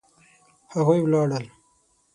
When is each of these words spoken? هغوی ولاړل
هغوی 0.73 0.99
ولاړل 1.05 1.45